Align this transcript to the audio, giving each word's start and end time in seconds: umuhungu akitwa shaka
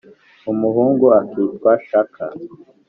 umuhungu 0.51 1.05
akitwa 1.19 1.71
shaka 1.87 2.25